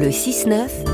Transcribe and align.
Le 0.00 0.10
6-9 0.10 0.87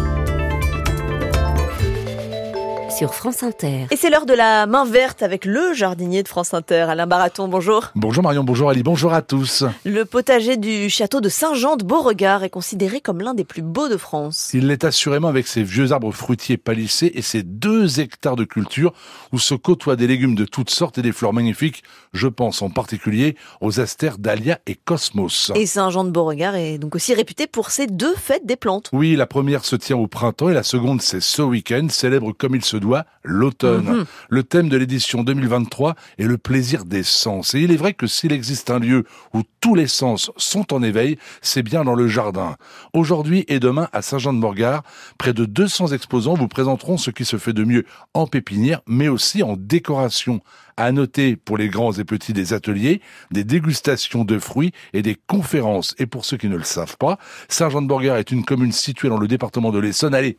sur 2.96 3.12
France 3.12 3.42
Inter. 3.42 3.86
Et 3.90 3.96
c'est 3.96 4.08
l'heure 4.08 4.26
de 4.26 4.34
la 4.34 4.66
main 4.66 4.84
verte 4.84 5.22
avec 5.22 5.46
le 5.46 5.74
jardinier 5.74 6.22
de 6.22 6.28
France 6.28 6.54
Inter, 6.54 6.86
Alain 6.88 7.08
Baraton. 7.08 7.48
Bonjour. 7.48 7.90
Bonjour 7.96 8.22
Marion, 8.22 8.44
bonjour 8.44 8.70
Ali, 8.70 8.84
bonjour 8.84 9.12
à 9.12 9.20
tous. 9.20 9.64
Le 9.84 10.04
potager 10.04 10.56
du 10.56 10.88
château 10.88 11.20
de 11.20 11.28
Saint-Jean 11.28 11.76
de 11.76 11.84
Beauregard 11.84 12.44
est 12.44 12.50
considéré 12.50 13.00
comme 13.00 13.20
l'un 13.20 13.34
des 13.34 13.42
plus 13.42 13.62
beaux 13.62 13.88
de 13.88 13.96
France. 13.96 14.50
Il 14.54 14.68
l'est 14.68 14.84
assurément 14.84 15.26
avec 15.26 15.48
ses 15.48 15.64
vieux 15.64 15.90
arbres 15.90 16.12
fruitiers 16.12 16.56
palissés 16.56 17.10
et 17.14 17.22
ses 17.22 17.42
deux 17.42 17.98
hectares 17.98 18.36
de 18.36 18.44
culture 18.44 18.92
où 19.32 19.40
se 19.40 19.54
côtoient 19.54 19.96
des 19.96 20.06
légumes 20.06 20.36
de 20.36 20.44
toutes 20.44 20.70
sortes 20.70 20.96
et 20.98 21.02
des 21.02 21.12
fleurs 21.12 21.32
magnifiques. 21.32 21.82
Je 22.12 22.28
pense 22.28 22.62
en 22.62 22.70
particulier 22.70 23.34
aux 23.60 23.80
astères 23.80 24.18
Dahlia 24.18 24.60
et 24.66 24.76
Cosmos. 24.76 25.50
Et 25.56 25.66
Saint-Jean 25.66 26.04
de 26.04 26.10
Beauregard 26.10 26.54
est 26.54 26.78
donc 26.78 26.94
aussi 26.94 27.12
réputé 27.12 27.48
pour 27.48 27.70
ses 27.70 27.88
deux 27.88 28.14
fêtes 28.14 28.46
des 28.46 28.56
plantes. 28.56 28.90
Oui, 28.92 29.16
la 29.16 29.26
première 29.26 29.64
se 29.64 29.74
tient 29.74 29.96
au 29.96 30.06
printemps 30.06 30.48
et 30.48 30.54
la 30.54 30.62
seconde 30.62 31.02
c'est 31.02 31.20
ce 31.20 31.42
week-end, 31.42 31.88
célèbre 31.90 32.30
comme 32.32 32.54
il 32.54 32.64
se 32.64 32.83
l'automne. 33.22 33.84
Mhm. 33.84 34.04
Le 34.28 34.42
thème 34.42 34.68
de 34.68 34.76
l'édition 34.76 35.22
2023 35.22 35.94
est 36.18 36.24
le 36.24 36.38
plaisir 36.38 36.84
des 36.84 37.02
sens. 37.02 37.54
Et 37.54 37.60
il 37.60 37.72
est 37.72 37.76
vrai 37.76 37.94
que 37.94 38.06
s'il 38.06 38.32
existe 38.32 38.70
un 38.70 38.78
lieu 38.78 39.04
où 39.32 39.42
tous 39.60 39.74
les 39.74 39.86
sens 39.86 40.30
sont 40.36 40.72
en 40.72 40.82
éveil, 40.82 41.18
c'est 41.40 41.62
bien 41.62 41.84
dans 41.84 41.94
le 41.94 42.08
jardin. 42.08 42.56
Aujourd'hui 42.92 43.44
et 43.48 43.60
demain 43.60 43.88
à 43.92 44.02
Saint-Jean-de-Morgard, 44.02 44.82
près 45.18 45.32
de 45.32 45.44
200 45.44 45.88
exposants 45.88 46.34
vous 46.34 46.48
présenteront 46.48 46.98
ce 46.98 47.10
qui 47.10 47.24
se 47.24 47.36
fait 47.36 47.52
de 47.52 47.64
mieux 47.64 47.84
en 48.12 48.26
pépinière, 48.26 48.80
mais 48.86 49.08
aussi 49.08 49.42
en 49.42 49.56
décoration. 49.56 50.40
À 50.76 50.90
noter 50.90 51.36
pour 51.36 51.56
les 51.56 51.68
grands 51.68 51.92
et 51.92 52.04
petits 52.04 52.32
des 52.32 52.52
ateliers, 52.52 53.00
des 53.30 53.44
dégustations 53.44 54.24
de 54.24 54.40
fruits 54.40 54.72
et 54.92 55.02
des 55.02 55.14
conférences. 55.14 55.94
Et 55.98 56.06
pour 56.06 56.24
ceux 56.24 56.36
qui 56.36 56.48
ne 56.48 56.56
le 56.56 56.64
savent 56.64 56.96
pas, 56.96 57.18
Saint-Jean-de-Morgard 57.48 58.16
est 58.16 58.32
une 58.32 58.44
commune 58.44 58.72
située 58.72 59.08
dans 59.08 59.18
le 59.18 59.28
département 59.28 59.70
de 59.70 59.78
l'Essonne. 59.78 60.14
Allez, 60.14 60.36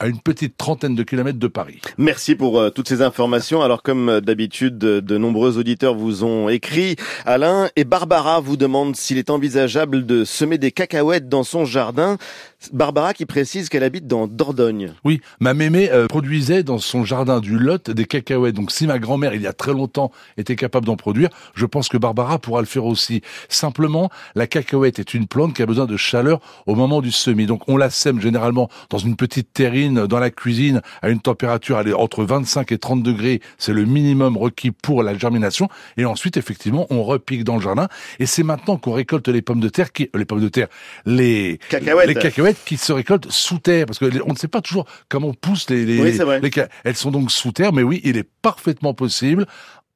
à 0.00 0.08
une 0.08 0.18
petite 0.18 0.56
trentaine 0.56 0.96
de 0.96 1.02
kilomètres 1.04 1.38
de 1.38 1.46
Paris. 1.46 1.80
Merci 1.98 2.34
pour 2.34 2.58
euh, 2.58 2.70
toutes 2.70 2.88
ces 2.88 3.00
informations. 3.00 3.62
Alors 3.62 3.82
comme 3.82 4.08
euh, 4.08 4.20
d'habitude, 4.20 4.76
de 4.76 5.18
nombreux 5.18 5.56
auditeurs 5.56 5.94
vous 5.94 6.24
ont 6.24 6.48
écrit. 6.48 6.96
Alain 7.24 7.68
et 7.76 7.84
Barbara 7.84 8.40
vous 8.40 8.56
demandent 8.56 8.96
s'il 8.96 9.18
est 9.18 9.30
envisageable 9.30 10.04
de 10.04 10.24
semer 10.24 10.58
des 10.58 10.72
cacahuètes 10.72 11.28
dans 11.28 11.44
son 11.44 11.64
jardin. 11.64 12.18
Barbara 12.72 13.14
qui 13.14 13.26
précise 13.26 13.68
qu'elle 13.68 13.82
habite 13.82 14.06
dans 14.06 14.26
Dordogne. 14.26 14.94
Oui, 15.04 15.20
ma 15.40 15.54
mémé 15.54 15.90
euh, 15.90 16.06
produisait 16.06 16.62
dans 16.62 16.78
son 16.78 17.04
jardin 17.04 17.40
du 17.40 17.58
Lot 17.58 17.90
des 17.90 18.04
cacahuètes. 18.04 18.54
Donc 18.54 18.72
si 18.72 18.86
ma 18.86 18.98
grand-mère, 18.98 19.34
il 19.34 19.42
y 19.42 19.46
a 19.46 19.52
très 19.52 19.72
longtemps, 19.72 20.10
était 20.36 20.56
capable 20.56 20.86
d'en 20.86 20.96
produire, 20.96 21.28
je 21.54 21.66
pense 21.66 21.88
que 21.88 21.96
Barbara 21.96 22.38
pourra 22.38 22.60
le 22.60 22.66
faire 22.66 22.84
aussi. 22.84 23.22
Simplement, 23.48 24.10
la 24.34 24.46
cacahuète 24.46 24.98
est 24.98 25.14
une 25.14 25.26
plante 25.26 25.54
qui 25.54 25.62
a 25.62 25.66
besoin 25.66 25.86
de 25.86 25.96
chaleur 25.96 26.40
au 26.66 26.74
moment 26.74 27.00
du 27.00 27.12
semis. 27.12 27.46
Donc 27.46 27.62
on 27.68 27.76
la 27.76 27.90
sème 27.90 28.20
généralement 28.20 28.68
dans 28.90 28.98
une 28.98 29.16
petite 29.16 29.52
terrine, 29.52 29.93
dans 29.94 30.18
la 30.18 30.30
cuisine, 30.30 30.80
à 31.02 31.10
une 31.10 31.20
température 31.20 31.82
entre 31.96 32.24
25 32.24 32.72
et 32.72 32.78
30 32.78 33.02
degrés. 33.02 33.40
C'est 33.58 33.72
le 33.72 33.84
minimum 33.84 34.36
requis 34.36 34.70
pour 34.70 35.02
la 35.02 35.16
germination. 35.16 35.68
Et 35.96 36.04
ensuite, 36.04 36.36
effectivement, 36.36 36.86
on 36.90 37.02
repique 37.02 37.44
dans 37.44 37.56
le 37.56 37.62
jardin. 37.62 37.88
Et 38.18 38.26
c'est 38.26 38.42
maintenant 38.42 38.76
qu'on 38.76 38.92
récolte 38.92 39.28
les 39.28 39.42
pommes 39.42 39.60
de 39.60 39.68
terre, 39.68 39.92
qui, 39.92 40.10
les 40.14 40.24
pommes 40.24 40.40
de 40.40 40.48
terre, 40.48 40.68
les 41.06 41.58
cacahuètes. 41.68 42.08
les 42.08 42.14
cacahuètes 42.14 42.58
qui 42.64 42.76
se 42.76 42.92
récoltent 42.92 43.30
sous 43.30 43.58
terre, 43.58 43.86
parce 43.86 43.98
qu'on 43.98 44.32
ne 44.32 44.38
sait 44.38 44.48
pas 44.48 44.60
toujours 44.60 44.86
comment 45.08 45.32
poussent 45.32 45.70
les, 45.70 45.84
les, 45.84 46.00
oui, 46.00 46.18
les, 46.42 46.50
elles 46.84 46.96
sont 46.96 47.10
donc 47.10 47.30
sous 47.30 47.52
terre, 47.52 47.72
mais 47.72 47.82
oui, 47.82 48.00
il 48.04 48.16
est 48.16 48.28
parfaitement 48.42 48.94
possible 48.94 49.46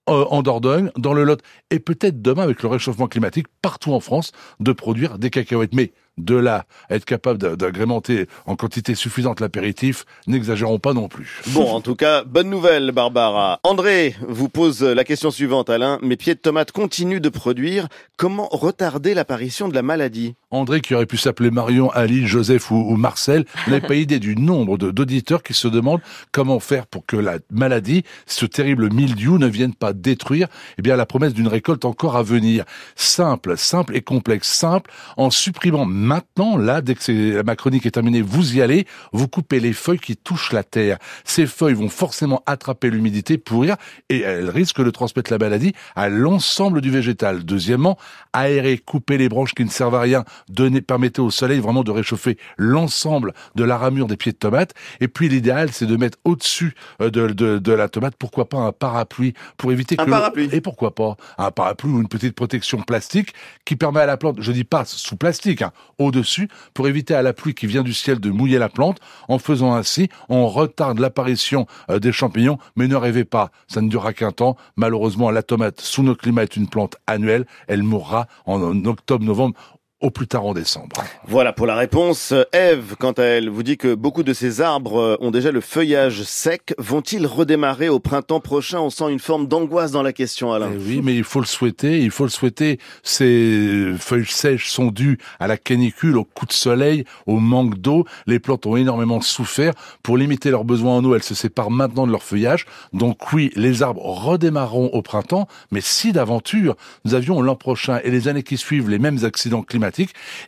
euh, 0.09 0.25
en 0.31 0.43
Dordogne, 0.43 0.91
dans 0.97 1.13
le 1.13 1.25
Lot, 1.25 1.43
et 1.71 1.79
peut-être 1.79 2.23
demain 2.23 2.43
avec 2.43 2.63
le 2.63 2.69
réchauffement 2.69 3.09
climatique 3.09 3.47
partout 3.61 3.93
en 3.93 4.01
France, 4.01 4.33
de 4.61 4.73
produire 4.73 5.19
des 5.19 5.31
cacahuètes. 5.31 5.75
Mais 5.75 5.93
de 6.19 6.35
là 6.35 6.67
être 6.91 7.05
capable 7.05 7.57
d'agrémenter 7.57 8.27
en 8.47 8.57
quantité 8.57 8.95
suffisante 8.95 9.41
l'apéritif, 9.41 10.05
n'exagérons 10.27 10.79
pas 10.79 10.93
non 10.93 11.09
plus. 11.09 11.43
Bon, 11.59 11.71
en 11.73 11.81
tout 11.81 11.97
cas, 11.97 12.23
bonne 12.25 12.51
nouvelle, 12.51 12.93
Barbara. 12.93 13.59
André 13.65 14.15
vous 14.21 14.49
pose 14.49 14.83
la 14.83 15.03
question 15.03 15.31
suivante, 15.31 15.71
Alain. 15.71 15.99
Mes 16.03 16.17
pieds 16.17 16.35
de 16.35 16.39
tomates 16.39 16.73
continuent 16.73 17.21
de 17.21 17.29
produire. 17.29 17.89
Comment 18.17 18.49
retarder 18.53 19.15
l'apparition 19.15 19.69
de 19.69 19.75
la 19.75 19.83
maladie? 19.83 20.35
André, 20.51 20.81
qui 20.81 20.95
aurait 20.95 21.07
pu 21.07 21.17
s'appeler 21.17 21.51
Marion, 21.51 21.91
Ali, 21.91 22.27
Joseph 22.27 22.71
ou, 22.71 22.97
Marcel, 22.97 23.45
n'avait 23.67 23.87
pas 23.87 23.95
idée 23.97 24.19
du 24.19 24.37
nombre 24.37 24.79
d'auditeurs 24.79 25.43
qui 25.43 25.55
se 25.55 25.69
demandent 25.69 26.01
comment 26.33 26.61
faire 26.61 26.87
pour 26.87 27.05
que 27.07 27.17
la 27.17 27.39
maladie, 27.51 28.05
ce 28.27 28.47
terrible 28.47 28.93
mildiou, 28.93 29.39
ne 29.39 29.47
vienne 29.47 29.75
pas 29.75 29.93
détruire 29.93 30.49
eh 30.79 30.83
bien, 30.83 30.97
la 30.97 31.07
promesse 31.07 31.35
d'une 31.35 31.49
récolte 31.49 31.85
encore 31.85 32.17
à 32.17 32.23
venir. 32.23 32.65
Simple, 32.97 33.57
simple 33.57 33.97
et 33.97 34.03
complexe. 34.03 34.49
Simple, 34.49 34.91
en 35.17 35.31
supprimant 35.31 35.85
Maintenant, 36.09 36.57
là, 36.57 36.81
dès 36.81 36.95
que 36.95 37.43
ma 37.43 37.55
chronique 37.55 37.85
est 37.85 37.91
terminée, 37.91 38.23
vous 38.23 38.57
y 38.57 38.63
allez, 38.63 38.87
vous 39.13 39.29
coupez 39.29 39.61
les 39.61 39.75
feuilles 39.75 39.99
qui 39.99 40.17
touchent 40.17 40.55
la 40.55 40.65
terre. 40.65 40.97
Ces 41.25 41.47
feuilles 41.47 41.75
vont 41.75 41.91
forcément 41.91 42.43
attraper 42.47 42.89
l'humidité, 42.89 43.37
pourrir, 43.37 43.77
et 44.09 44.21
elles 44.21 44.49
risquent 44.49 44.83
de 44.83 44.89
transmettre 44.89 45.31
la 45.31 45.37
maladie 45.37 45.75
à 45.97 46.09
l'ensemble 46.09 46.81
du 46.81 46.91
végétal. 46.91 47.45
Deuxièmement, 47.45 47.99
aérer, 48.33 48.79
couper 48.79 49.19
les 49.19 49.29
branches 49.29 49.53
qui 49.53 49.67
ne 49.67 49.69
servent 49.69 49.97
à 49.97 50.01
rien, 50.01 50.25
donner, 50.49 50.81
permettez 50.81 51.21
au 51.21 51.31
soleil 51.31 51.61
vraiment 51.61 51.85
de 51.85 51.91
réchauffer 51.91 52.39
l'ensemble 52.57 53.35
de 53.55 53.65
la 53.65 53.77
ramure 53.77 54.07
des 54.07 54.17
pieds 54.17 54.33
de 54.33 54.39
tomate. 54.39 54.73
Et 55.01 55.09
puis 55.09 55.29
l'idéal, 55.29 55.73
c'est 55.73 55.85
de 55.85 55.97
mettre 55.99 56.17
au-dessus 56.25 56.75
euh, 57.03 57.11
de, 57.11 57.27
de, 57.27 57.59
de, 57.59 57.73
la 57.73 57.91
tomate, 57.91 58.15
pourquoi 58.19 58.49
pas 58.49 58.61
un 58.61 58.73
parapluie, 58.73 59.35
pour 59.59 59.73
éviter 59.73 59.97
un 59.99 60.07
que... 60.07 60.11
parapluie. 60.11 60.49
Et 60.53 60.63
pourquoi 60.63 60.95
pas 60.95 61.19
un 61.37 61.51
parapluie 61.51 61.91
ou 61.91 62.01
une 62.01 62.09
petite 62.09 62.35
protection 62.35 62.81
plastique 62.81 63.35
qui 63.67 63.77
permet 63.77 64.01
à 64.01 64.07
la 64.07 64.17
plante, 64.17 64.37
je 64.41 64.53
dis 64.53 64.65
pas 64.65 64.87
sous 64.87 65.17
plastique, 65.17 65.61
hein, 65.61 65.73
au-dessus 65.99 66.49
pour 66.75 66.89
éviter 66.89 67.15
à 67.15 67.23
la 67.23 67.33
pluie 67.33 67.55
qui 67.55 67.67
vient 67.67 67.83
du 67.83 67.93
ciel 67.93 68.21
de 68.21 68.31
mouiller 68.31 68.59
la 68.59 68.69
plante. 68.69 68.99
En 69.29 69.39
faisant 69.39 69.75
ainsi, 69.75 70.09
on 70.29 70.49
retarde 70.49 70.99
l'apparition 70.99 71.67
euh, 71.91 71.99
des 71.99 72.13
champignons, 72.13 72.59
mais 72.77 72.89
ne 72.89 72.97
rêvez 72.97 73.25
pas, 73.25 73.51
ça 73.67 73.81
ne 73.81 73.89
durera 73.89 74.13
qu'un 74.13 74.33
temps. 74.33 74.57
Malheureusement, 74.77 75.31
la 75.31 75.43
tomate 75.43 75.81
sous 75.81 76.03
nos 76.03 76.15
climats 76.15 76.45
est 76.45 76.57
une 76.57 76.69
plante 76.69 76.97
annuelle. 77.07 77.47
Elle 77.67 77.83
mourra 77.83 78.27
en 78.47 78.85
octobre-novembre 78.85 79.55
au 80.01 80.11
plus 80.11 80.29
tard 80.29 80.45
en 80.45 80.55
décembre. 80.55 81.03
Voilà 81.27 81.53
pour 81.53 81.67
la 81.67 81.75
réponse. 81.75 82.33
Eve, 82.53 82.95
quant 83.01 83.13
à 83.13 83.25
elle, 83.25 83.49
vous 83.49 83.65
dit 83.65 83.77
que 83.77 83.95
beaucoup 83.95 84.23
de 84.23 84.33
ces 84.33 84.61
arbres 84.61 85.19
ont 85.21 85.33
déjà 85.33 85.51
le 85.51 85.61
feuillage 85.61 86.23
sec. 86.23 86.73
Vont-ils 86.79 87.27
redémarrer 87.27 87.89
au 87.89 87.99
printemps 87.99 88.39
prochain? 88.39 88.79
On 88.79 88.91
sent 88.91 89.11
une 89.11 89.19
forme 89.19 89.49
d'angoisse 89.49 89.91
dans 89.91 90.05
la 90.05 90.13
question, 90.13 90.53
Alain. 90.53 90.71
Eh 90.73 90.77
oui, 90.77 91.01
mais 91.03 91.17
il 91.17 91.25
faut 91.25 91.41
le 91.41 91.47
souhaiter. 91.47 91.99
Il 92.01 92.13
faut 92.13 92.23
le 92.23 92.31
souhaiter. 92.31 92.79
Ces 93.03 93.93
feuilles 93.99 94.25
sèches 94.27 94.71
sont 94.71 94.93
dues 94.93 95.19
à 95.41 95.49
la 95.49 95.57
canicule, 95.57 96.17
au 96.17 96.25
coup 96.25 96.47
de 96.47 96.53
soleil, 96.53 97.05
au 97.27 97.39
manque 97.39 97.77
d'eau. 97.79 98.05
Les 98.29 98.39
plantes 98.39 98.67
ont 98.67 98.77
énormément 98.77 99.21
souffert. 99.21 99.73
Pour 100.05 100.17
limiter 100.17 100.51
leurs 100.51 100.65
besoins 100.65 100.99
en 100.99 101.05
eau, 101.05 101.17
elles 101.17 101.25
se 101.25 101.35
séparent 101.35 101.73
maintenant 101.73 102.07
de 102.07 102.13
leur 102.13 102.23
feuillage. 102.23 102.67
Donc 102.93 103.33
oui, 103.33 103.51
les 103.57 103.83
arbres 103.83 104.05
redémarreront 104.05 104.91
au 104.93 105.03
printemps. 105.03 105.49
Mais 105.73 105.81
si 105.81 106.13
d'aventure 106.13 106.77
nous 107.05 107.15
avions 107.15 107.43
l'an 107.43 107.57
prochain 107.57 107.99
et 108.05 108.13
les 108.13 108.29
années 108.29 108.45
qui 108.45 108.57
suivent 108.57 108.89
les 108.89 109.01
mêmes 109.01 109.25
accidents 109.25 109.63
climatiques, 109.63 109.88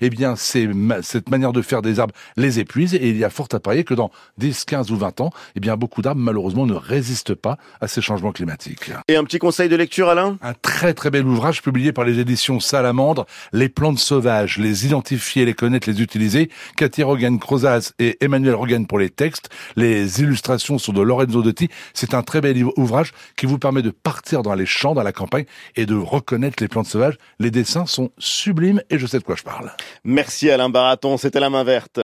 eh 0.00 0.10
bien, 0.10 0.36
cette 0.36 1.30
manière 1.30 1.52
de 1.52 1.62
faire 1.62 1.82
des 1.82 2.00
arbres 2.00 2.14
les 2.36 2.58
épuise 2.58 2.94
et 2.94 3.08
il 3.08 3.16
y 3.16 3.24
a 3.24 3.30
fort 3.30 3.48
à 3.52 3.60
parier 3.60 3.84
que 3.84 3.94
dans 3.94 4.10
10, 4.38 4.64
15 4.64 4.90
ou 4.90 4.96
20 4.96 5.20
ans, 5.20 5.30
eh 5.56 5.60
bien, 5.60 5.76
beaucoup 5.76 6.02
d'arbres, 6.02 6.20
malheureusement, 6.20 6.66
ne 6.66 6.74
résistent 6.74 7.34
pas 7.34 7.58
à 7.80 7.88
ces 7.88 8.00
changements 8.00 8.32
climatiques. 8.32 8.90
Et 9.08 9.16
un 9.16 9.24
petit 9.24 9.38
conseil 9.38 9.68
de 9.68 9.76
lecture, 9.76 10.08
Alain? 10.08 10.38
Un 10.42 10.54
très 10.54 10.94
très 10.94 11.10
bel 11.10 11.26
ouvrage 11.26 11.62
publié 11.62 11.92
par 11.92 12.04
les 12.04 12.18
éditions 12.18 12.60
Salamandre, 12.60 13.26
Les 13.52 13.68
plantes 13.68 13.98
sauvages, 13.98 14.58
les 14.58 14.86
identifier, 14.86 15.44
les 15.44 15.54
connaître, 15.54 15.88
les 15.88 16.02
utiliser. 16.02 16.50
Cathy 16.76 17.02
Rogan 17.02 17.38
Crozaz 17.38 17.92
et 17.98 18.16
Emmanuel 18.20 18.54
Rogan 18.54 18.86
pour 18.86 18.98
les 18.98 19.10
textes. 19.10 19.48
Les 19.76 20.20
illustrations 20.20 20.78
sont 20.78 20.92
de 20.92 21.02
Lorenzo 21.02 21.42
Dotti. 21.42 21.68
C'est 21.94 22.14
un 22.14 22.22
très 22.22 22.40
bel 22.40 22.62
ouvrage 22.76 23.12
qui 23.36 23.46
vous 23.46 23.58
permet 23.58 23.82
de 23.82 23.90
partir 23.90 24.42
dans 24.42 24.54
les 24.54 24.66
champs, 24.66 24.94
dans 24.94 25.02
la 25.02 25.12
campagne 25.12 25.44
et 25.76 25.86
de 25.86 25.94
reconnaître 25.94 26.62
les 26.62 26.68
plantes 26.68 26.86
sauvages. 26.86 27.16
Les 27.38 27.50
dessins 27.50 27.86
sont 27.86 28.10
sublimes 28.18 28.82
et 28.90 28.98
je 28.98 29.06
sais 29.06 29.18
de 29.18 29.24
Merci 30.04 30.50
Alain 30.50 30.68
Baraton, 30.68 31.16
c'était 31.16 31.40
la 31.40 31.50
main 31.50 31.64
verte. 31.64 31.98